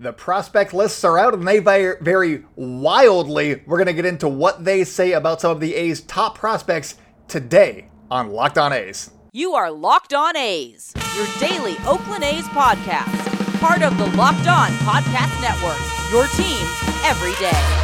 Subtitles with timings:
[0.00, 3.62] The prospect lists are out and they vary wildly.
[3.66, 6.94] We're going to get into what they say about some of the A's top prospects
[7.26, 9.10] today on Locked On A's.
[9.32, 14.70] You are Locked On A's, your daily Oakland A's podcast, part of the Locked On
[14.86, 15.80] Podcast Network,
[16.12, 16.64] your team
[17.04, 17.77] every day.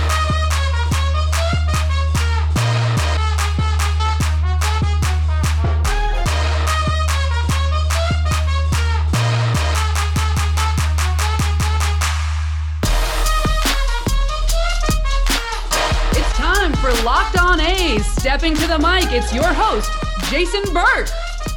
[17.34, 18.06] Locked On A's.
[18.06, 19.90] Stepping to the mic, it's your host,
[20.30, 21.08] Jason Burke.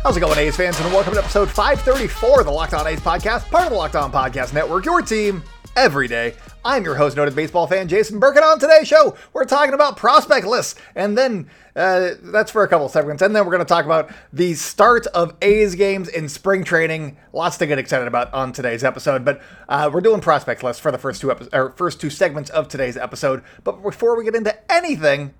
[0.03, 0.79] How's it going, A's fans?
[0.79, 3.95] And welcome to episode 534 of the Locked On A's podcast, part of the Locked
[3.95, 5.43] On Podcast Network, your team
[5.75, 6.35] every day.
[6.65, 9.97] I'm your host, noted baseball fan Jason Burke, and on today's show, we're talking about
[9.97, 13.69] prospect lists, and then uh, that's for a couple segments, and then we're going to
[13.69, 17.17] talk about the start of A's games in spring training.
[17.33, 20.91] Lots to get excited about on today's episode, but uh, we're doing prospect lists for
[20.91, 23.43] the first two epi- first two segments of today's episode.
[23.63, 25.33] But before we get into anything,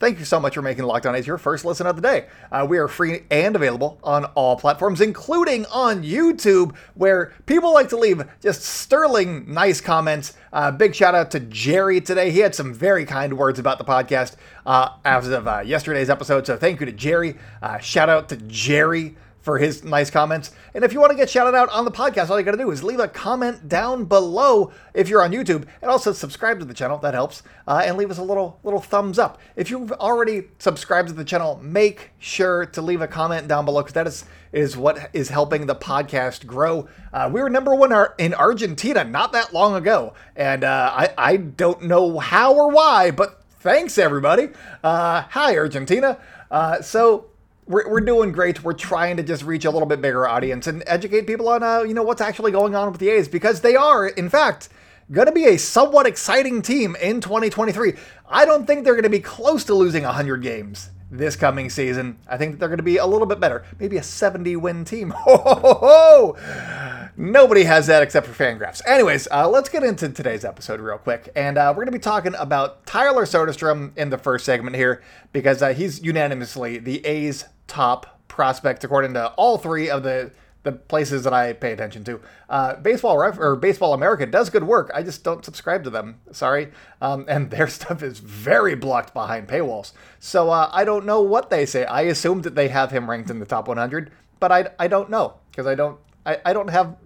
[0.00, 2.26] Thank you so much for making Locked On your first listen of the day.
[2.50, 7.90] Uh, we are free and available on all platforms, including on YouTube, where people like
[7.90, 10.32] to leave just sterling nice comments.
[10.54, 12.30] Uh, big shout out to Jerry today.
[12.30, 16.46] He had some very kind words about the podcast uh, as of uh, yesterday's episode.
[16.46, 17.36] So thank you to Jerry.
[17.60, 20.52] Uh, shout out to Jerry for his nice comments.
[20.74, 22.58] And if you want to get shouted out on the podcast, all you got to
[22.58, 26.64] do is leave a comment down below if you're on YouTube, and also subscribe to
[26.64, 26.98] the channel.
[26.98, 29.40] That helps, uh, and leave us a little little thumbs up.
[29.56, 33.82] If you've already subscribed to the channel, make sure to leave a comment down below
[33.82, 36.88] because that is is what is helping the podcast grow.
[37.12, 41.36] Uh, we were number one in Argentina not that long ago, and uh, I I
[41.36, 44.48] don't know how or why, but thanks everybody.
[44.82, 46.18] Uh, hi Argentina.
[46.50, 47.29] Uh, so
[47.70, 48.62] we're, we're doing great.
[48.64, 51.82] We're trying to just reach a little bit bigger audience and educate people on, uh,
[51.82, 54.68] you know, what's actually going on with the A's because they are, in fact,
[55.12, 57.94] going to be a somewhat exciting team in 2023.
[58.28, 62.18] I don't think they're going to be close to losing 100 games this coming season.
[62.28, 65.10] I think they're going to be a little bit better, maybe a 70 win team.
[65.10, 67.10] Ho, ho, ho, ho.
[67.16, 68.80] Nobody has that except for Fangraphs.
[68.86, 71.28] Anyways, uh, let's get into today's episode real quick.
[71.34, 75.02] And uh, we're going to be talking about Tyler Soderstrom in the first segment here
[75.32, 80.30] because uh, he's unanimously the A's top prospect according to all three of the
[80.62, 82.20] the places that I pay attention to.
[82.48, 84.90] Uh, Baseball Ref or Baseball America does good work.
[84.94, 86.20] I just don't subscribe to them.
[86.32, 89.92] Sorry, um, and their stuff is very blocked behind paywalls.
[90.18, 91.84] So uh, I don't know what they say.
[91.84, 95.10] I assume that they have him ranked in the top 100, but I, I don't
[95.10, 96.96] know because I don't I, I don't have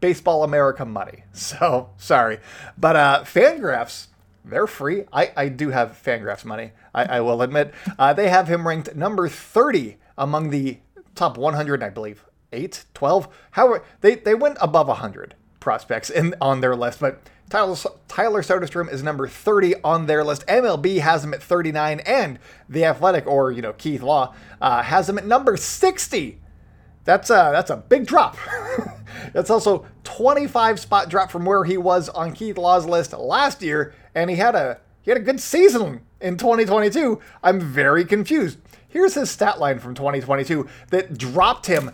[0.00, 1.24] Baseball America money.
[1.32, 2.38] So sorry,
[2.78, 4.06] but uh, Fangraphs
[4.44, 5.04] they're free.
[5.12, 6.72] I, I do have Fangraphs money.
[6.94, 10.78] I, I will admit uh, they have him ranked number 30 among the
[11.14, 13.28] top 100, I believe, 8, 12.
[13.52, 18.90] However, they, they went above 100 prospects in on their list, but Tyler, Tyler Soderstrom
[18.92, 20.46] is number 30 on their list.
[20.46, 22.38] MLB has him at 39, and
[22.68, 26.38] The Athletic, or, you know, Keith Law, uh, has him at number 60.
[27.04, 28.36] That's a, that's a big drop.
[29.32, 33.94] that's also 25 spot drop from where he was on Keith Law's list last year,
[34.14, 37.20] and he had a he had a good season in 2022.
[37.42, 38.58] I'm very confused.
[38.86, 41.90] Here's his stat line from 2022 that dropped him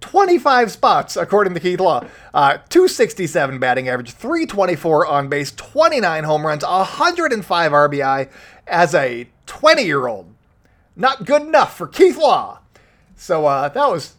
[0.00, 2.04] 25 spots, according to Keith Law.
[2.32, 8.30] Uh, 267 batting average, 324 on base, 29 home runs, 105 RBI
[8.66, 10.26] as a 20 year old.
[10.96, 12.60] Not good enough for Keith Law.
[13.16, 14.14] So uh, that was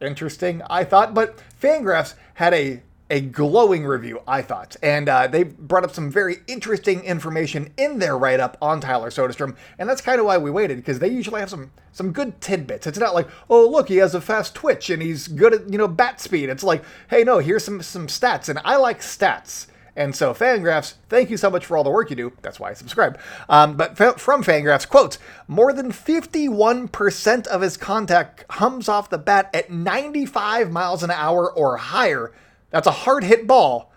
[0.00, 1.14] interesting, I thought.
[1.14, 4.76] But Fangraphs had a a glowing review, I thought.
[4.82, 9.10] And uh, they brought up some very interesting information in their write up on Tyler
[9.10, 9.56] Soderstrom.
[9.78, 12.86] And that's kind of why we waited, because they usually have some, some good tidbits.
[12.86, 15.78] It's not like, oh, look, he has a fast twitch and he's good at, you
[15.78, 16.48] know, bat speed.
[16.50, 18.48] It's like, hey, no, here's some, some stats.
[18.48, 19.66] And I like stats.
[19.96, 22.32] And so, Fangraphs, thank you so much for all the work you do.
[22.40, 23.18] That's why I subscribe.
[23.48, 25.18] Um, but f- from Fangraphs, quote,
[25.48, 31.50] more than 51% of his contact comes off the bat at 95 miles an hour
[31.50, 32.32] or higher
[32.70, 33.92] that's a hard hit ball.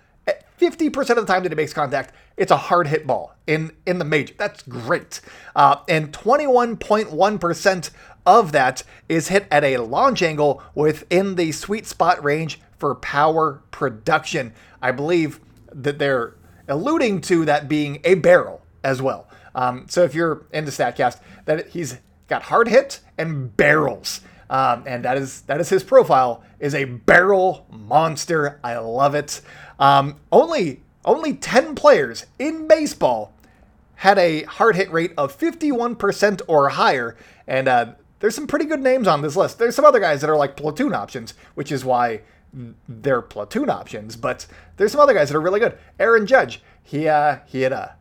[0.59, 3.97] 50% of the time that it makes contact, it's a hard hit ball in, in
[3.97, 4.35] the major.
[4.38, 5.19] That's great.
[5.56, 7.89] Uh, and 21.1%
[8.25, 13.63] of that is hit at a launch angle within the sweet spot range for power
[13.71, 14.53] production.
[14.81, 15.39] I believe
[15.71, 16.35] that they're
[16.67, 19.27] alluding to that being a barrel as well.
[19.56, 21.97] Um, so if you're into Statcast, that he's
[22.27, 24.21] got hard hit and barrels.
[24.51, 28.59] Um, and that is that is his profile is a barrel monster.
[28.63, 29.42] I love it.
[29.80, 33.33] Um, only only 10 players in baseball
[33.95, 37.15] had a hard hit rate of 51% or higher,
[37.48, 39.57] and uh, there's some pretty good names on this list.
[39.57, 42.21] There's some other guys that are like platoon options, which is why
[42.89, 44.45] they're platoon options, but
[44.75, 45.77] there's some other guys that are really good.
[45.98, 47.95] Aaron Judge, he uh, he had a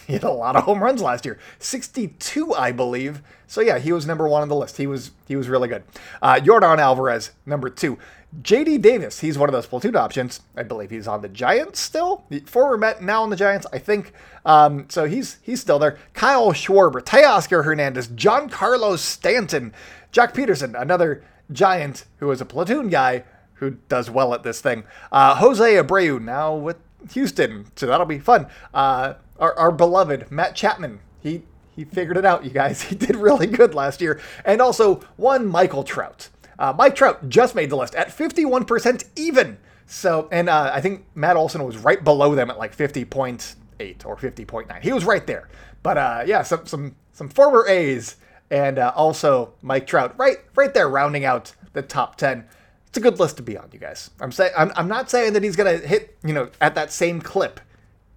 [0.06, 3.22] he had a lot of home runs last year, 62, I believe.
[3.46, 4.76] So yeah, he was number one on the list.
[4.76, 5.82] He was he was really good.
[6.22, 7.98] Uh, Yordan Alvarez, number two.
[8.42, 10.40] JD Davis, he's one of those platoon options.
[10.56, 12.24] I believe he's on the Giants still.
[12.28, 14.12] The Former Met, now on the Giants, I think.
[14.44, 15.98] Um, so he's he's still there.
[16.14, 19.74] Kyle Schwarber, Teoscar Hernandez, Giancarlo Stanton,
[20.12, 23.24] Joc Pederson, another Giant who is a platoon guy
[23.54, 24.84] who does well at this thing.
[25.10, 26.76] Uh, Jose Abreu, now with
[27.12, 28.46] Houston, so that'll be fun.
[28.72, 31.42] Uh, our, our beloved Matt Chapman, he
[31.74, 32.82] he figured it out, you guys.
[32.90, 34.20] He did really good last year.
[34.44, 36.28] And also one Michael Trout.
[36.58, 39.56] Uh, Mike Trout just made the list at 51% even.
[39.86, 44.16] So, and uh, I think Matt Olson was right below them at like 50.8 or
[44.16, 44.82] 50.9.
[44.82, 45.48] He was right there.
[45.82, 48.16] But uh, yeah, some some some former A's
[48.50, 52.44] and uh, also Mike Trout right right there rounding out the top 10.
[52.90, 54.10] It's a good list to be on, you guys.
[54.20, 57.20] I'm saying I'm, I'm not saying that he's gonna hit you know at that same
[57.20, 57.60] clip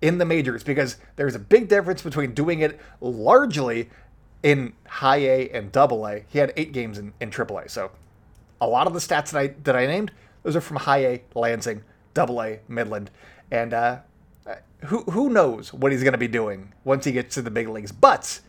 [0.01, 3.89] in the majors because there's a big difference between doing it largely
[4.41, 6.25] in high A and double A.
[6.27, 7.69] He had eight games in, in triple A.
[7.69, 7.91] So
[8.59, 10.11] a lot of the stats that I that I named,
[10.41, 11.83] those are from high A, Lansing,
[12.15, 13.11] double A, Midland.
[13.51, 13.99] And uh,
[14.85, 17.91] who who knows what he's gonna be doing once he gets to the big leagues.
[17.91, 18.39] But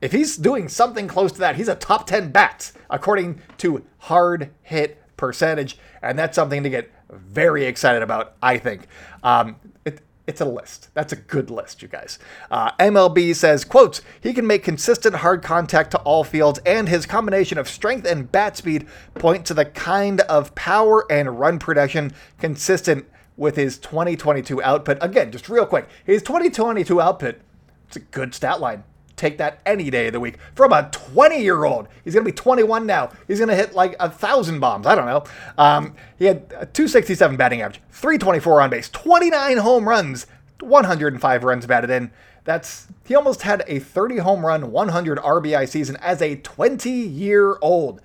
[0.00, 4.50] if he's doing something close to that, he's a top 10 bat according to hard
[4.62, 5.76] hit percentage.
[6.00, 8.86] And that's something to get very excited about, I think.
[9.22, 10.88] Um, it, it's a list.
[10.94, 12.18] That's a good list, you guys.
[12.50, 17.04] Uh, MLB says, quotes, he can make consistent hard contact to all fields, and his
[17.04, 22.12] combination of strength and bat speed point to the kind of power and run production
[22.38, 23.06] consistent
[23.36, 24.98] with his 2022 output.
[25.00, 27.40] Again, just real quick, his 2022 output,
[27.86, 28.84] it's a good stat line
[29.18, 31.88] take that any day of the week from a 20 year old.
[32.04, 33.10] He's going to be 21 now.
[33.26, 34.86] He's going to hit like a thousand bombs.
[34.86, 35.24] I don't know.
[35.58, 40.26] Um, he had a 267 batting average, 324 on base, 29 home runs,
[40.60, 42.10] 105 runs batted in.
[42.44, 47.58] That's he almost had a 30 home run, 100 RBI season as a 20 year
[47.60, 48.00] old.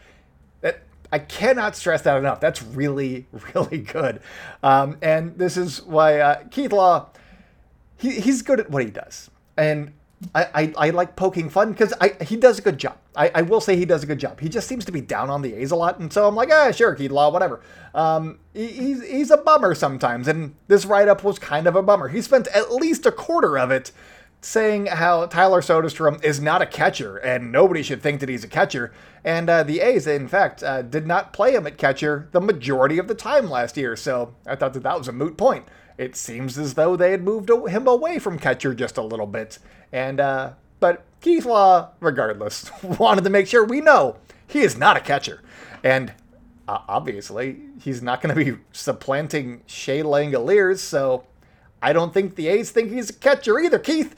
[0.59, 0.81] That
[1.13, 2.41] I cannot stress that enough.
[2.41, 4.21] That's really, really good.
[4.61, 7.07] Um, and this is why uh, Keith Law,
[7.95, 9.29] he, he's good at what he does.
[9.55, 9.93] And
[10.35, 12.97] I, I, I, like poking fun because he does a good job.
[13.15, 14.39] I, I, will say he does a good job.
[14.39, 16.49] He just seems to be down on the A's a lot, and so I'm like,
[16.51, 17.61] ah, sure, Keith Law, whatever.
[17.93, 21.83] Um, he, he's he's a bummer sometimes, and this write up was kind of a
[21.83, 22.09] bummer.
[22.09, 23.91] He spent at least a quarter of it
[24.45, 28.49] saying how Tyler Soderstrom is not a catcher, and nobody should think that he's a
[28.49, 28.91] catcher.
[29.23, 32.97] And uh, the A's, in fact, uh, did not play him at catcher the majority
[32.97, 35.65] of the time last year, so I thought that that was a moot point.
[35.97, 39.59] It seems as though they had moved him away from catcher just a little bit.
[39.91, 44.17] And, uh, but Keith Law, regardless, wanted to make sure we know
[44.47, 45.41] he is not a catcher.
[45.83, 46.13] And
[46.67, 50.79] uh, obviously, he's not going to be supplanting Shea Langeliers.
[50.79, 51.25] so
[51.81, 54.15] I don't think the A's think he's a catcher either, Keith.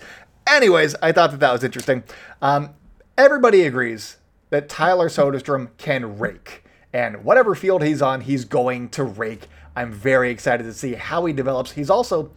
[0.48, 2.04] Anyways, I thought that that was interesting.
[2.42, 2.70] Um,
[3.18, 4.18] everybody agrees
[4.52, 6.64] that Tyler Soderstrom can rake.
[6.94, 9.48] And whatever field he's on, he's going to rake.
[9.76, 11.72] I'm very excited to see how he develops.
[11.72, 12.32] He's also,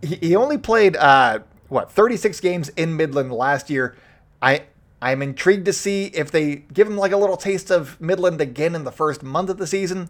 [0.00, 3.96] he, he only played uh, what 36 games in Midland last year.
[4.40, 4.64] I
[5.02, 8.76] I'm intrigued to see if they give him like a little taste of Midland again
[8.76, 10.08] in the first month of the season.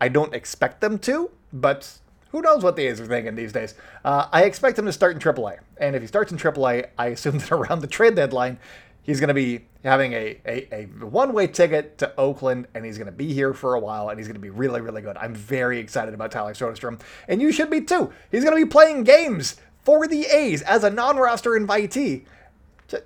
[0.00, 1.98] I don't expect them to, but
[2.30, 3.74] who knows what the A's are thinking these days.
[4.04, 7.06] Uh, I expect him to start in AAA, and if he starts in AAA, I
[7.08, 8.58] assume that around the trade deadline,
[9.02, 13.06] he's going to be having a, a, a one-way ticket to Oakland, and he's going
[13.06, 15.16] to be here for a while, and he's going to be really, really good.
[15.16, 18.12] I'm very excited about Tyler Soderstrom, and you should be too.
[18.30, 22.24] He's going to be playing games for the A's as a non-roster invitee.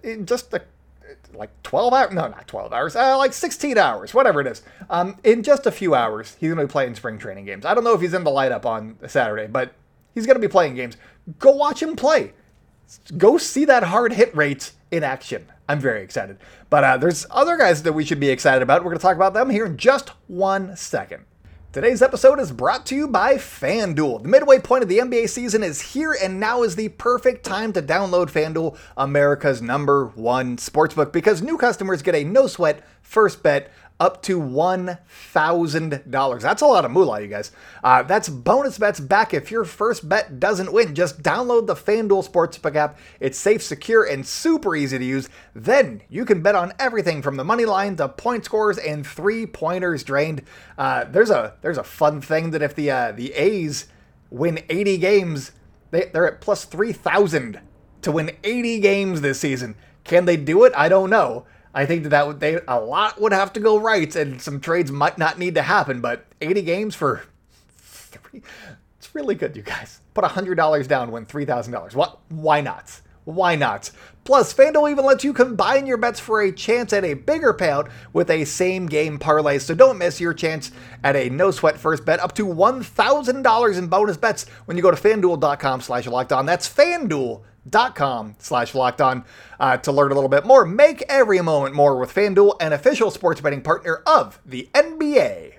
[0.02, 0.62] In just a,
[1.32, 4.62] like 12 hours no not 12 hours uh, like 16 hours whatever it is.
[4.90, 7.64] Um, in just a few hours he's going to be playing spring training games.
[7.64, 9.74] I don't know if he's in the lineup on saturday but
[10.12, 10.96] he's going to be playing games.
[11.38, 12.32] Go watch him play.
[13.16, 16.38] Go see that hard hit rate in action i'm very excited.
[16.70, 18.82] But uh, there's other guys that we should be excited about.
[18.82, 21.24] We're going to talk about them here in just one second.
[21.76, 24.22] Today's episode is brought to you by FanDuel.
[24.22, 27.74] The midway point of the NBA season is here, and now is the perfect time
[27.74, 33.42] to download FanDuel, America's number one sportsbook, because new customers get a no sweat first
[33.42, 36.40] bet up to $1,000.
[36.40, 37.50] That's a lot of moolah, you guys.
[37.82, 40.94] Uh, that's bonus bets back if your first bet doesn't win.
[40.94, 42.98] Just download the FanDuel Sportsbook app.
[43.20, 45.30] It's safe, secure, and super easy to use.
[45.54, 49.46] Then you can bet on everything from the money line to point scores and three
[49.46, 50.42] pointers drained.
[50.76, 53.86] Uh, there's a there's a fun thing that if the uh, the A's
[54.30, 55.52] win 80 games,
[55.90, 57.60] they, they're at plus 3,000
[58.02, 59.76] to win 80 games this season.
[60.04, 60.72] Can they do it?
[60.76, 61.46] I don't know.
[61.76, 64.60] I think that, that would, they a lot would have to go right, and some
[64.60, 66.00] trades might not need to happen.
[66.00, 67.24] But 80 games for
[67.76, 68.42] three.
[68.98, 70.00] It's really good, you guys.
[70.14, 71.94] Put $100 down, win $3,000.
[71.94, 72.18] What?
[72.30, 73.02] Why not?
[73.24, 73.90] Why not?
[74.24, 77.90] Plus, FanDuel even lets you combine your bets for a chance at a bigger payout
[78.14, 79.58] with a same game parlay.
[79.58, 80.72] So don't miss your chance
[81.04, 84.90] at a no sweat first bet up to $1,000 in bonus bets when you go
[84.90, 86.46] to fanduel.com slash locked on.
[86.46, 87.42] That's fanduel.com
[88.38, 89.24] slash locked on
[89.58, 90.64] uh, to learn a little bit more.
[90.64, 95.54] Make every moment more with FanDuel, an official sports betting partner of the NBA.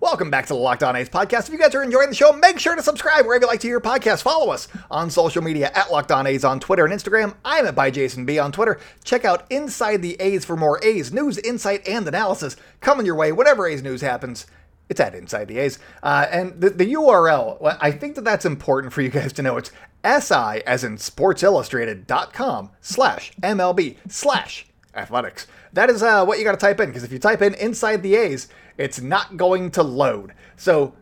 [0.00, 1.48] Welcome back to the Locked On A's podcast.
[1.48, 3.66] If you guys are enjoying the show, make sure to subscribe wherever you like to
[3.66, 4.22] hear podcasts.
[4.22, 7.34] Follow us on social media at Locked On A's on Twitter and Instagram.
[7.44, 8.78] I'm at by Jason B on Twitter.
[9.02, 13.32] Check out Inside the A's for more A's news, insight, and analysis coming your way
[13.32, 14.46] whenever A's news happens.
[14.88, 15.78] It's at Inside the A's.
[16.02, 19.56] Uh, and the, the URL, I think that that's important for you guys to know.
[19.56, 19.70] It's
[20.04, 25.46] SI as in sportsillustrated.com slash MLB slash athletics.
[25.72, 28.02] That is uh, what you got to type in because if you type in inside
[28.02, 30.32] the A's, it's not going to load.
[30.56, 30.94] So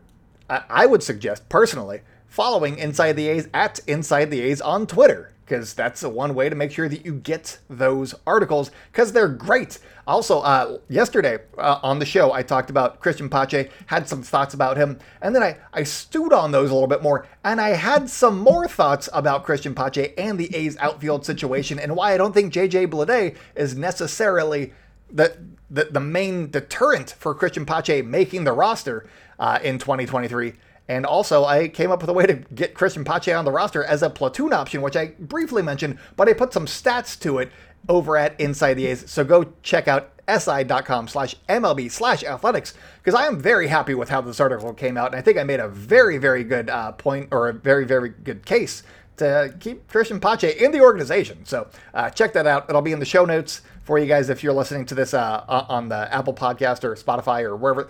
[0.49, 5.33] I, I would suggest personally following Inside the A's at Inside the A's on Twitter
[5.47, 9.29] because that's the one way to make sure that you get those articles because they're
[9.29, 9.79] great.
[10.05, 14.53] Also, uh, yesterday uh, on the show, I talked about Christian Pache, had some thoughts
[14.53, 17.69] about him, and then I, I stewed on those a little bit more, and I
[17.69, 22.17] had some more thoughts about Christian Pache and the A's outfield situation and why I
[22.17, 24.73] don't think JJ Bleday is necessarily
[25.09, 25.37] the,
[25.69, 29.07] the, the main deterrent for Christian Pache making the roster
[29.39, 30.53] uh, in 2023.
[30.89, 33.83] And also, I came up with a way to get Christian Pache on the roster
[33.83, 37.51] as a platoon option, which I briefly mentioned, but I put some stats to it
[37.89, 39.09] over at Inside the A's.
[39.09, 44.09] So go check out si.com slash MLB slash athletics because I am very happy with
[44.09, 45.07] how this article came out.
[45.07, 48.09] And I think I made a very, very good uh, point or a very, very
[48.09, 48.83] good case
[49.17, 51.45] to keep Christian Pache in the organization.
[51.45, 52.69] So uh, check that out.
[52.69, 55.43] It'll be in the show notes for you guys if you're listening to this uh,
[55.47, 57.89] on the Apple Podcast or Spotify or wherever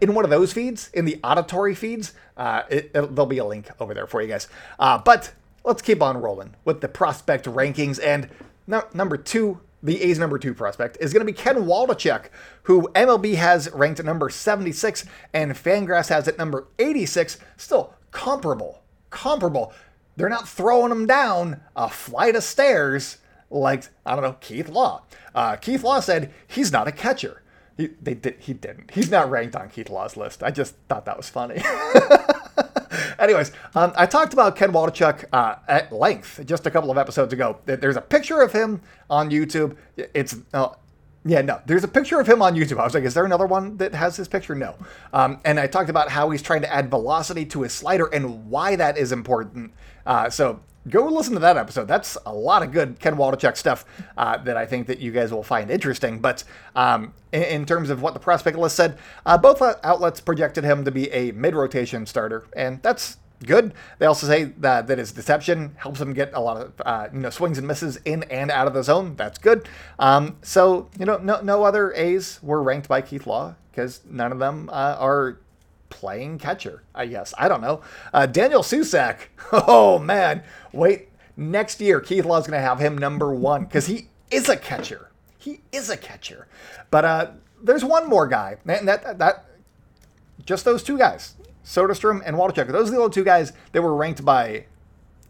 [0.00, 3.68] in one of those feeds, in the auditory feeds, uh, it, there'll be a link
[3.80, 4.48] over there for you guys.
[4.78, 5.32] Uh, but
[5.64, 8.00] let's keep on rolling with the prospect rankings.
[8.02, 8.28] And
[8.66, 12.26] no, number two, the A's number two prospect is going to be Ken Waldichuk,
[12.64, 17.38] who MLB has ranked at number 76 and Fangraphs has at number 86.
[17.56, 19.72] Still comparable, comparable.
[20.16, 23.18] They're not throwing him down a flight of stairs
[23.50, 25.02] like, I don't know, Keith Law.
[25.34, 27.42] Uh, Keith Law said he's not a catcher.
[27.76, 28.90] He, they did, he didn't.
[28.92, 30.42] He's not ranked on Keith Law's list.
[30.42, 31.62] I just thought that was funny.
[33.18, 37.32] Anyways, um, I talked about Ken Waldichuk uh, at length just a couple of episodes
[37.32, 37.58] ago.
[37.66, 38.80] There's a picture of him
[39.10, 39.76] on YouTube.
[39.96, 40.70] It's uh,
[41.26, 41.60] yeah, no.
[41.66, 42.78] There's a picture of him on YouTube.
[42.78, 44.54] I was like, is there another one that has his picture?
[44.54, 44.76] No.
[45.12, 48.48] Um, and I talked about how he's trying to add velocity to his slider and
[48.48, 49.72] why that is important.
[50.06, 51.88] Uh, so go listen to that episode.
[51.88, 53.84] That's a lot of good Ken Waldichuk stuff
[54.16, 56.20] uh, that I think that you guys will find interesting.
[56.20, 60.64] But um, in, in, terms of what the prospect list said, uh, both outlets projected
[60.64, 63.74] him to be a mid-rotation starter, and that's good.
[63.98, 67.20] They also say that, that his deception helps him get a lot of uh, you
[67.20, 69.16] know swings and misses in and out of the zone.
[69.16, 69.68] That's good.
[69.98, 74.32] Um, so you know, no no other A's were ranked by Keith Law because none
[74.32, 75.38] of them uh, are
[75.88, 76.82] playing catcher.
[76.94, 77.82] I guess I don't know.
[78.12, 79.18] Uh, Daniel Susac.
[79.52, 81.08] Oh man, wait.
[81.36, 85.10] Next year, Keith Law's going to have him number one because he is a catcher.
[85.38, 86.48] He is a catcher.
[86.90, 87.30] But uh,
[87.62, 89.44] there's one more guy, and that, that,
[90.44, 92.72] just those two guys, Soderstrom and Waldichuk.
[92.72, 94.64] Those are the only two guys that were ranked by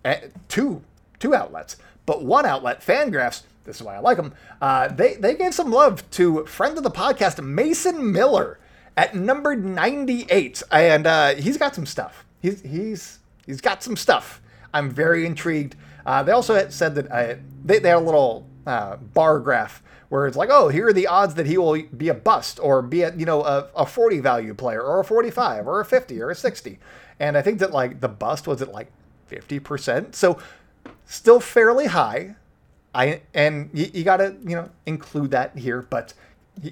[0.04, 0.14] uh,
[0.48, 0.82] two
[1.18, 1.76] two outlets.
[2.06, 4.32] But one outlet, Fangraphs, this is why I like them.
[4.60, 8.58] Uh, they they gave some love to friend of the podcast, Mason Miller
[8.96, 12.24] at number 98, and uh, he's got some stuff.
[12.40, 14.40] He's he's he's got some stuff.
[14.72, 15.76] I'm very intrigued.
[16.04, 20.26] Uh, they also said that uh, they, they had a little uh, bar graph where
[20.26, 23.02] it's like, oh, here are the odds that he will be a bust or be
[23.02, 26.30] a you know a, a 40 value player or a 45 or a 50 or
[26.30, 26.78] a 60.
[27.18, 28.90] And I think that like the bust was at like
[29.30, 30.14] 50%.
[30.14, 30.38] So
[31.06, 32.36] still fairly high.
[32.94, 36.14] I and you, you got to you know include that here, but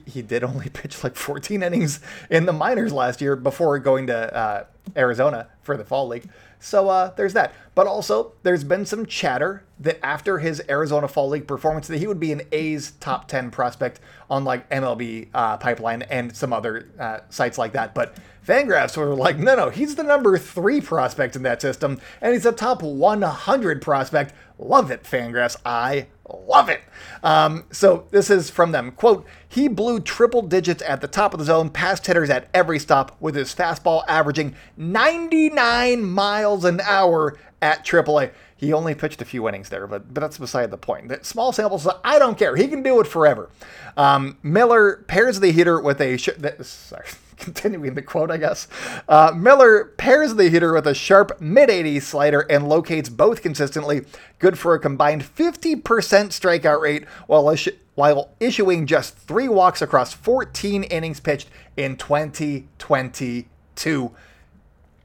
[0.07, 2.00] he, did only pitch like 14 innings
[2.31, 4.64] in the minors last year before going to uh,
[4.97, 6.29] Arizona for the fall league.
[6.64, 7.53] So uh, there's that.
[7.75, 12.07] But also, there's been some chatter that after his Arizona Fall League performance, that he
[12.07, 14.00] would be an A's top 10 prospect
[14.31, 17.95] on like MLB uh, Pipeline and some other uh, sites like that.
[17.95, 22.33] But Fangraphs were like, no, no, he's the number three prospect in that system, and
[22.33, 24.33] he's a top 100 prospect.
[24.59, 25.57] Love it, Fangraphs.
[25.67, 26.81] I love it.
[27.23, 28.93] Um, so this is from them.
[28.93, 32.78] Quote, he blew triple digits at the top of the zone, past hitters at every
[32.78, 38.31] stop with his fastball averaging 99 miles an hour at AAA.
[38.57, 41.09] He only pitched a few innings there, but, but that's beside the point.
[41.09, 42.57] The small samples, I don't care.
[42.57, 43.50] He can do it forever.
[43.97, 46.31] Um, Miller pairs the hitter with a sh-
[46.62, 47.07] sorry,
[47.38, 48.69] continuing the quote, I guess.
[49.09, 54.05] Uh, Miller pairs the hitter with a sharp mid 80s slider and locates both consistently,
[54.38, 57.55] good for a combined 50% strikeout rate while,
[57.95, 64.12] while issuing just three walks across 14 innings pitched in 2022.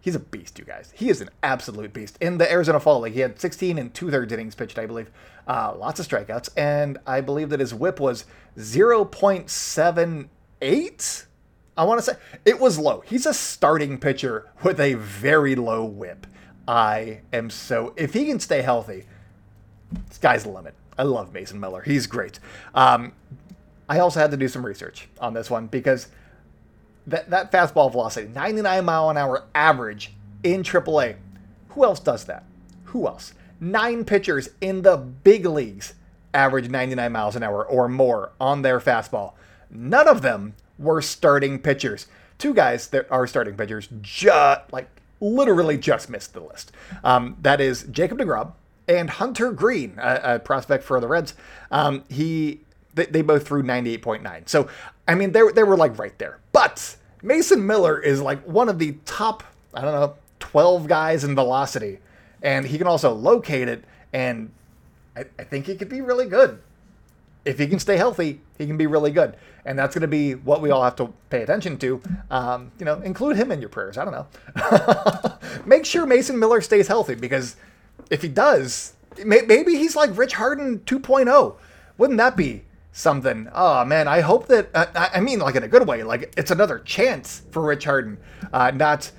[0.01, 0.93] He's a beast, you guys.
[0.95, 2.17] He is an absolute beast.
[2.21, 5.11] In the Arizona Fall League, he had 16 and two thirds innings pitched, I believe.
[5.45, 8.23] Uh, lots of strikeouts, and I believe that his WHIP was
[8.57, 11.25] 0.78.
[11.79, 12.99] I want to say it was low.
[13.05, 16.27] He's a starting pitcher with a very low WHIP.
[16.67, 19.05] I am so if he can stay healthy,
[20.11, 20.73] sky's the limit.
[20.97, 21.81] I love Mason Miller.
[21.81, 22.41] He's great.
[22.75, 23.13] Um,
[23.87, 26.09] I also had to do some research on this one because
[27.07, 30.11] that, that fastball velocity, 99 mile an hour average
[30.43, 31.15] in AAA.
[31.69, 32.43] Who else does that?
[32.85, 33.33] Who else?
[33.61, 35.93] Nine pitchers in the big leagues
[36.33, 39.35] average 99 miles an hour or more on their fastball.
[39.71, 42.07] None of them were starting pitchers.
[42.37, 46.71] Two guys that are starting pitchers just like literally just missed the list.
[47.03, 48.53] Um, that is Jacob DeGrom
[48.87, 51.35] and Hunter Greene, a, a prospect for the Reds.
[51.69, 52.61] Um, he
[52.95, 54.47] they, they both threw 98.9.
[54.47, 54.69] So
[55.07, 56.39] I mean they they were like right there.
[56.53, 59.43] But Mason Miller is like one of the top
[59.73, 61.99] I don't know 12 guys in velocity,
[62.41, 63.83] and he can also locate it.
[64.13, 64.51] And
[65.15, 66.59] I, I think he could be really good
[67.45, 69.35] if he can stay healthy, he can be really good.
[69.65, 72.01] And that's going to be what we all have to pay attention to.
[72.31, 73.97] Um, you know, include him in your prayers.
[73.97, 75.37] I don't know.
[75.65, 77.55] Make sure Mason Miller stays healthy because
[78.09, 78.93] if he does,
[79.23, 81.55] may- maybe he's like Rich Harden 2.0.
[81.97, 83.49] Wouldn't that be something?
[83.53, 84.69] Oh man, I hope that.
[84.73, 86.03] Uh, I mean, like in a good way.
[86.03, 88.17] Like it's another chance for Rich Harden,
[88.53, 89.11] uh, not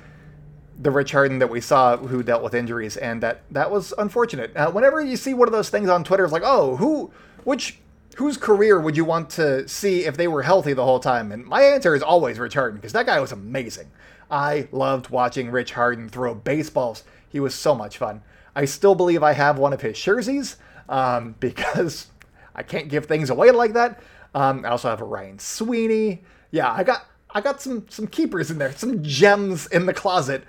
[0.79, 4.57] the Rich Harden that we saw who dealt with injuries, and that that was unfortunate.
[4.57, 7.13] Uh, whenever you see one of those things on Twitter, it's like, oh, who,
[7.45, 7.79] which
[8.17, 11.33] whose career would you want to see if they were healthy the whole time?
[11.33, 13.91] And my answer is always Rich Harden because that guy was amazing.
[14.31, 17.05] I loved watching Rich Harden throw baseballs.
[17.29, 18.23] He was so much fun.
[18.55, 20.57] I still believe I have one of his jerseys
[20.89, 22.09] um, because
[22.55, 24.01] I can't give things away like that.
[24.35, 26.23] Um, I also have a Ryan Sweeney.
[26.51, 30.45] Yeah, I got I got some some keepers in there, some gems in the closet.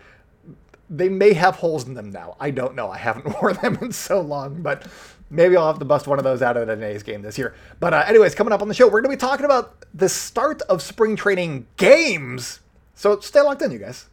[0.90, 2.36] They may have holes in them now.
[2.40, 2.90] I don't know.
[2.90, 4.86] I haven't worn them in so long, but
[5.32, 7.56] maybe I'll have to bust one of those out at an A's game this year.
[7.80, 10.10] But uh, anyways, coming up on the show, we're going to be talking about the
[10.10, 12.60] start of spring training games.
[12.94, 14.08] So stay locked in, you guys.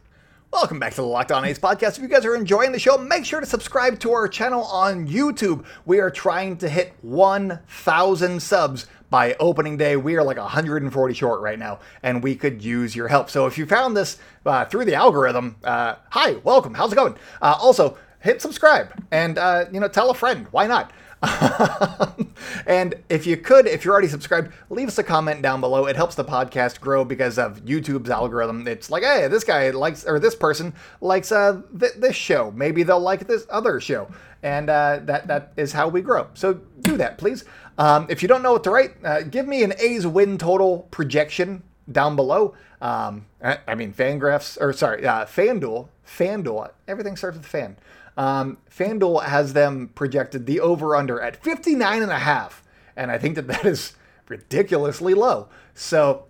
[0.51, 1.97] Welcome back to the Locked On A's podcast.
[1.97, 5.07] If you guys are enjoying the show, make sure to subscribe to our channel on
[5.07, 5.63] YouTube.
[5.85, 9.95] We are trying to hit 1,000 subs by opening day.
[9.95, 13.29] We are like 140 short right now, and we could use your help.
[13.29, 16.73] So if you found this uh, through the algorithm, uh, hi, welcome.
[16.73, 17.15] How's it going?
[17.41, 20.47] Uh, also, hit subscribe and uh, you know tell a friend.
[20.51, 20.91] Why not?
[22.65, 25.85] and if you could, if you're already subscribed, leave us a comment down below.
[25.85, 28.67] It helps the podcast grow because of YouTube's algorithm.
[28.67, 32.51] It's like, hey, this guy likes, or this person likes uh, th- this show.
[32.51, 34.09] Maybe they'll like this other show.
[34.43, 36.27] And uh, that that is how we grow.
[36.33, 37.43] So do that, please.
[37.77, 40.87] Um, if you don't know what to write, uh, give me an A's win total
[40.91, 42.55] projection down below.
[42.81, 47.75] Um, I, I, mean, Fangraphs, or sorry, uh, FanDuel, FanDuel, everything starts with fan.
[48.19, 52.61] Um, FanDuel has them projected the over under at 59 and a half.
[52.97, 53.93] And I think that that is
[54.27, 55.47] ridiculously low.
[55.73, 56.25] So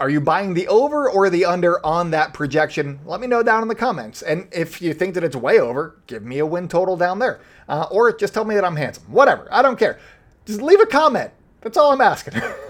[0.00, 2.98] are you buying the over or the under on that projection?
[3.06, 4.22] Let me know down in the comments.
[4.22, 7.40] And if you think that it's way over, give me a win total down there.
[7.68, 9.04] Uh, or just tell me that I'm handsome.
[9.04, 9.46] Whatever.
[9.52, 10.00] I don't care.
[10.44, 11.30] Just leave a comment.
[11.66, 12.34] That's all I'm asking.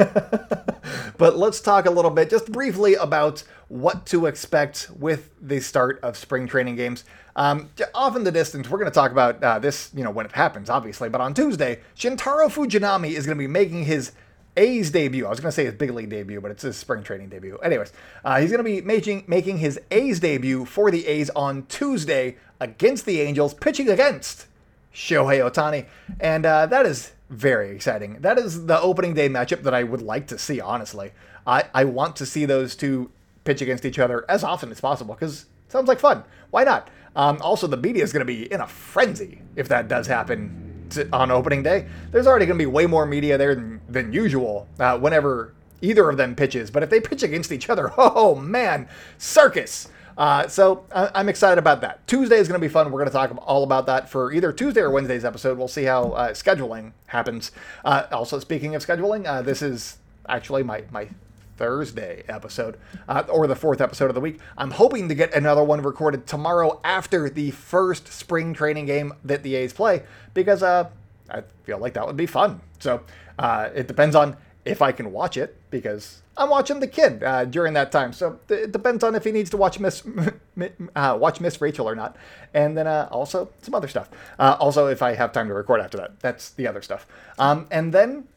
[1.18, 6.00] but let's talk a little bit, just briefly, about what to expect with the start
[6.02, 7.04] of spring training games.
[7.36, 10.24] Um, off in the distance, we're going to talk about uh, this, you know, when
[10.24, 11.10] it happens, obviously.
[11.10, 14.12] But on Tuesday, Shintaro Fujinami is going to be making his
[14.56, 15.26] A's debut.
[15.26, 17.58] I was going to say his big league debut, but it's his spring training debut.
[17.58, 17.92] Anyways,
[18.24, 22.38] uh, he's going to be making making his A's debut for the A's on Tuesday
[22.60, 24.46] against the Angels, pitching against
[24.94, 25.84] Shohei Ohtani,
[26.18, 28.18] and uh, that is very exciting.
[28.20, 30.60] That is the opening day matchup that I would like to see.
[30.60, 31.12] Honestly,
[31.46, 33.10] I I want to see those two
[33.44, 36.24] pitch against each other as often as possible because it sounds like fun.
[36.50, 36.88] Why not?
[37.14, 40.86] Um, also, the media is going to be in a frenzy if that does happen
[40.90, 41.86] to, on opening day.
[42.12, 46.08] There's already going to be way more media there than, than usual uh, whenever either
[46.10, 46.70] of them pitches.
[46.70, 49.88] But if they pitch against each other, oh man, circus!
[50.16, 52.06] Uh, so I- am excited about that.
[52.06, 52.86] Tuesday is going to be fun.
[52.86, 55.58] We're going to talk all about that for either Tuesday or Wednesday's episode.
[55.58, 57.52] We'll see how uh, scheduling happens.
[57.84, 59.98] Uh, also, speaking of scheduling, uh, this is
[60.28, 61.08] actually my my
[61.56, 62.76] Thursday episode,
[63.08, 64.40] uh, or the fourth episode of the week.
[64.58, 69.42] I'm hoping to get another one recorded tomorrow after the first spring training game that
[69.42, 70.02] the A's play,
[70.34, 70.88] because uh,
[71.30, 72.60] I feel like that would be fun.
[72.78, 73.02] So
[73.38, 77.44] uh, it depends on if I can watch it because I'm watching the kid uh,
[77.44, 78.12] during that time.
[78.12, 80.02] So it depends on if he needs to watch Miss
[80.96, 82.16] uh, watch Miss Rachel or not,
[82.54, 84.10] and then uh, also some other stuff.
[84.38, 87.06] Uh, also, if I have time to record after that, that's the other stuff.
[87.38, 88.28] Um, and then.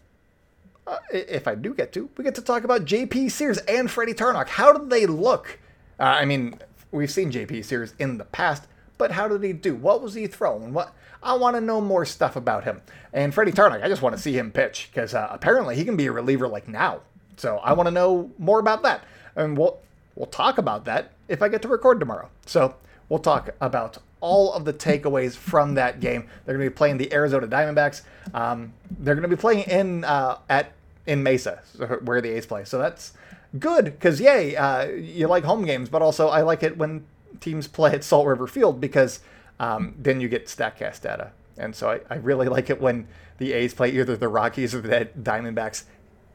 [0.88, 4.16] Uh, if I do get to, we get to talk about JP Sears and Freddie
[4.16, 4.48] Tarnok.
[4.48, 5.60] How did they look?
[6.00, 6.56] Uh, I mean,
[6.92, 8.64] we've seen JP Sears in the past,
[8.98, 9.76] but how did he do?
[9.76, 10.74] What was he throwing?
[10.74, 12.82] What I want to know more stuff about him.
[13.12, 15.98] And Freddie Tarnok, I just want to see him pitch because uh, apparently he can
[15.98, 17.02] be a reliever like now.
[17.40, 19.04] So I want to know more about that,
[19.36, 19.80] and we'll
[20.16, 22.30] we'll talk about that if I get to record tomorrow.
[22.46, 22.76] So
[23.08, 26.28] we'll talk about all of the takeaways from that game.
[26.46, 28.02] They're going to be playing the Arizona Diamondbacks.
[28.34, 30.74] Um, they're going to be playing in uh, at
[31.06, 31.62] in Mesa,
[32.04, 32.66] where the A's play.
[32.66, 33.14] So that's
[33.58, 37.06] good because yay, uh, you like home games, but also I like it when
[37.40, 39.22] teams play at Salt River Field because
[39.60, 41.32] um, then you get Statcast data.
[41.58, 44.82] And so I, I really like it when the A's play either the Rockies or
[44.82, 45.84] the Diamondbacks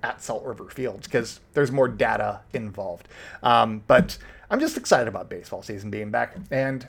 [0.05, 3.09] at Salt River Fields because there's more data involved.
[3.43, 4.19] Um, but
[4.51, 6.37] I'm just excited about baseball season being back.
[6.51, 6.87] And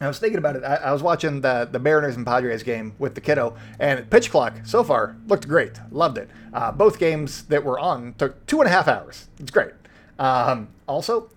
[0.00, 0.64] I was thinking about it.
[0.64, 4.30] I, I, was watching the the Mariners and Padres game with the kiddo, and pitch
[4.30, 5.78] clock so far looked great.
[5.90, 6.30] Loved it.
[6.54, 9.28] Uh, both games that were on took two and a half hours.
[9.38, 9.72] It's great.
[10.18, 11.28] Um, also,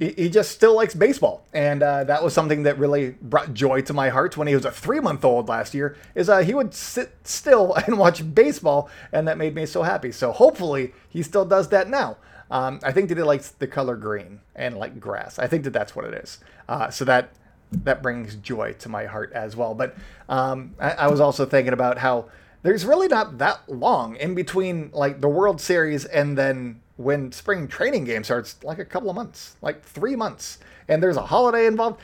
[0.00, 3.92] he, just still likes baseball, and uh, that was something that really brought joy to
[3.92, 5.94] my heart when he was a three month old last year.
[6.14, 10.10] Is uh, he would sit still and watch baseball, and that made me so happy.
[10.10, 12.16] So hopefully he still does that now.
[12.50, 15.38] Um, I think that he likes the color green and like grass.
[15.38, 16.38] I think that that's what it is.
[16.68, 17.30] Uh, so that
[17.70, 19.74] that brings joy to my heart as well.
[19.74, 19.94] But
[20.28, 22.30] um, I, I was also thinking about how
[22.62, 27.66] there's really not that long in between like the World Series and then when spring
[27.66, 31.66] training game starts, like a couple of months, like three months, and there's a holiday
[31.66, 32.00] involved.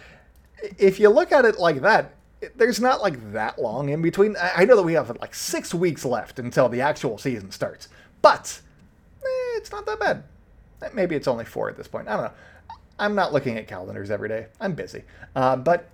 [0.79, 2.15] If you look at it like that,
[2.57, 4.37] there's not like that long in between.
[4.41, 7.89] I know that we have like six weeks left until the actual season starts,
[8.23, 8.61] but
[9.23, 10.25] eh, it's not that bad.
[10.95, 12.09] Maybe it's only four at this point.
[12.09, 12.33] I don't know.
[12.99, 14.47] I'm not looking at calendars every day.
[14.61, 15.03] I'm busy.
[15.35, 15.91] Uh, but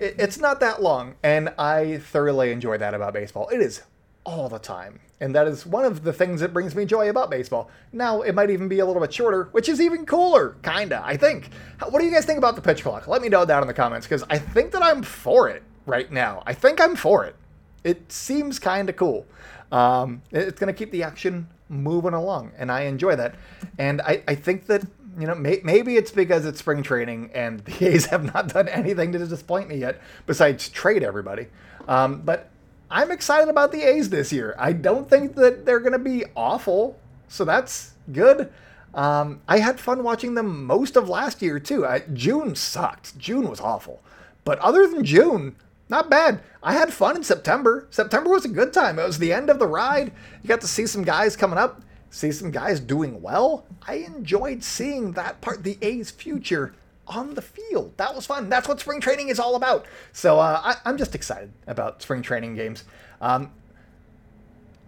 [0.00, 3.48] it, it's not that long, and I thoroughly enjoy that about baseball.
[3.50, 3.82] It is
[4.24, 5.00] all the time.
[5.20, 7.70] And that is one of the things that brings me joy about baseball.
[7.92, 11.16] Now, it might even be a little bit shorter, which is even cooler, kinda, I
[11.16, 11.50] think.
[11.88, 13.08] What do you guys think about the pitch clock?
[13.08, 16.10] Let me know down in the comments, because I think that I'm for it right
[16.12, 16.42] now.
[16.46, 17.34] I think I'm for it.
[17.82, 19.26] It seems kinda cool.
[19.72, 23.34] Um, it's gonna keep the action moving along, and I enjoy that.
[23.78, 24.82] And I, I think that
[25.18, 28.68] you know, may, maybe it's because it's spring training and the A's have not done
[28.68, 31.46] anything to disappoint me yet, besides trade everybody.
[31.88, 32.50] Um, but
[32.90, 34.54] I'm excited about the A's this year.
[34.58, 38.52] I don't think that they're going to be awful, so that's good.
[38.94, 41.84] Um, I had fun watching them most of last year too.
[41.84, 43.18] I, June sucked.
[43.18, 44.02] June was awful,
[44.44, 45.56] but other than June,
[45.88, 46.40] not bad.
[46.62, 47.86] I had fun in September.
[47.90, 48.98] September was a good time.
[48.98, 50.12] It was the end of the ride.
[50.42, 53.66] You got to see some guys coming up, see some guys doing well.
[53.86, 56.74] I enjoyed seeing that part, the A's future
[57.08, 57.96] on the field.
[57.96, 58.48] That was fun.
[58.48, 59.86] That's what spring training is all about.
[60.12, 62.84] So uh, I, am just excited about spring training games.
[63.20, 63.52] Um,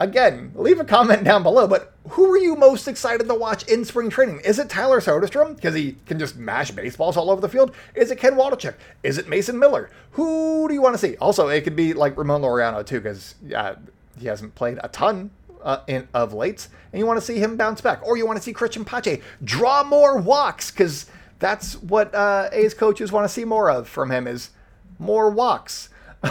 [0.01, 1.67] again, leave a comment down below.
[1.67, 4.41] But who are you most excited to watch in spring training?
[4.45, 7.75] Is it Tyler Soderstrom because he can just mash baseballs all over the field?
[7.95, 8.75] Is it Ken Waldichuk?
[9.03, 9.91] Is it Mason Miller?
[10.13, 11.17] Who do you want to see?
[11.17, 13.75] Also, it could be like Ramon Laureano too because uh,
[14.19, 15.31] he hasn't played a ton
[15.63, 18.37] uh, in, of late, and you want to see him bounce back, or you want
[18.37, 21.07] to see Christian Pache draw more walks because
[21.39, 24.51] that's what uh, A's coaches want to see more of from him is
[24.99, 25.89] more walks.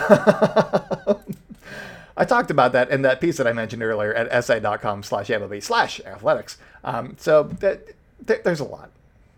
[2.18, 5.62] I talked about that in that piece that I mentioned earlier at si.com slash MLB
[5.62, 6.58] slash athletics.
[6.84, 7.94] Um, so that,
[8.26, 8.90] th- there's a lot.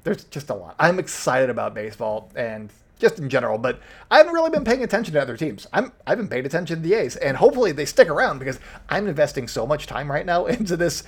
[0.03, 0.75] There's just a lot.
[0.79, 3.79] I'm excited about baseball and just in general, but
[4.11, 5.67] I haven't really been paying attention to other teams.
[5.73, 9.07] I'm I've been paying attention to the A's, and hopefully they stick around because I'm
[9.07, 11.03] investing so much time right now into this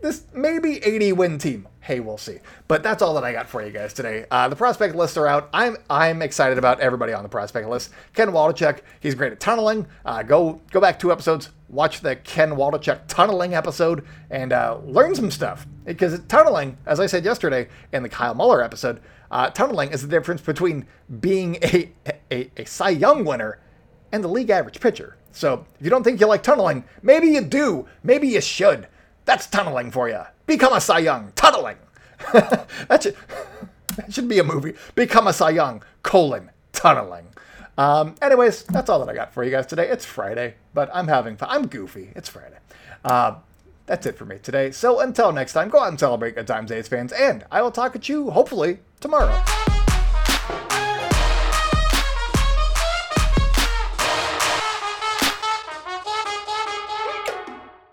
[0.00, 1.68] this maybe 80 win team.
[1.80, 2.38] Hey, we'll see.
[2.68, 4.26] But that's all that I got for you guys today.
[4.30, 5.48] Uh, the prospect lists are out.
[5.52, 7.90] I'm I'm excited about everybody on the prospect list.
[8.14, 9.86] Ken Waldichuk, he's great at tunneling.
[10.04, 15.14] Uh, go go back two episodes, watch the Ken Waldichuk tunneling episode, and uh, learn
[15.14, 15.66] some stuff.
[15.84, 20.08] Because tunneling, as I said yesterday in the Kyle Muller episode, uh, tunneling is the
[20.08, 20.86] difference between
[21.20, 21.90] being a,
[22.30, 23.60] a, a Cy Young winner
[24.12, 25.16] and the league average pitcher.
[25.32, 27.86] So if you don't think you like tunneling, maybe you do.
[28.02, 28.88] Maybe you should.
[29.28, 30.22] That's tunneling for you.
[30.46, 31.32] Become a Cy Young.
[31.36, 31.76] Tunneling.
[32.32, 33.14] that, should,
[33.96, 34.72] that should be a movie.
[34.94, 37.26] Become a Cy Young, colon, tunneling.
[37.76, 39.86] Um, anyways, that's all that I got for you guys today.
[39.90, 41.50] It's Friday, but I'm having fun.
[41.52, 42.10] I'm goofy.
[42.16, 42.56] It's Friday.
[43.04, 43.34] Uh,
[43.84, 44.70] that's it for me today.
[44.70, 47.70] So until next time, go out and celebrate good times, A's fans, and I will
[47.70, 49.44] talk at you hopefully tomorrow.